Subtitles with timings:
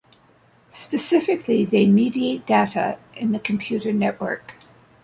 [0.67, 4.55] Specifically, they mediate data in a computer network.